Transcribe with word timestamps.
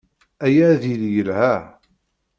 Aya 0.45 0.63
ad 0.73 0.83
yili 0.89 1.09
yelha. 1.15 1.55